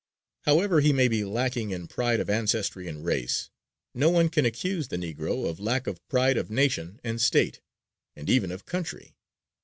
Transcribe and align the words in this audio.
However 0.45 0.79
he 0.81 0.91
may 0.91 1.07
be 1.07 1.23
lacking 1.23 1.69
in 1.69 1.85
pride 1.85 2.19
of 2.19 2.27
ancestry 2.27 2.87
and 2.87 3.05
race, 3.05 3.51
no 3.93 4.09
one 4.09 4.29
can 4.29 4.45
accuse 4.47 4.87
the 4.87 4.97
Negro 4.97 5.47
of 5.47 5.59
lack 5.59 5.85
of 5.85 5.99
pride 6.07 6.37
of 6.37 6.49
Nation 6.49 6.99
and 7.03 7.21
State, 7.21 7.61
and 8.15 8.27
even 8.27 8.51
of 8.51 8.65
county. 8.65 9.13